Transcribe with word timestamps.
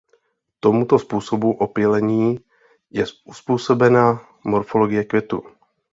Tomuto 0.59 0.99
způsobu 0.99 1.51
opylení 1.51 2.39
je 2.91 3.05
uzpůsobena 3.25 4.27
morfologie 4.45 5.03
květů. 5.03 5.43